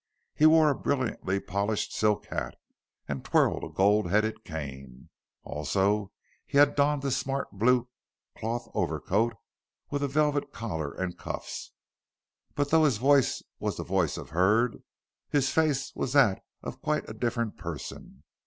[0.33, 2.55] He wore a brilliantly polished silk hat,
[3.07, 5.11] and twirled a gold headed cane.
[5.43, 6.11] Also
[6.47, 7.87] he had donned a smart blue
[8.35, 9.35] cloth overcoat
[9.91, 11.71] with a velvet collar and cuffs.
[12.55, 14.81] But though his voice was the voice of Hurd,
[15.29, 18.23] his face was that of quite a different person.